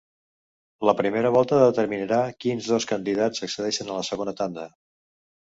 La 0.89 0.95
primera 1.01 1.31
volta 1.35 1.59
determinarà 1.63 2.23
quins 2.45 2.71
dos 2.71 2.89
candidats 2.93 3.47
accedeixen 3.49 3.93
a 3.93 3.99
la 4.01 4.11
segona 4.13 4.39
tanda. 4.41 4.69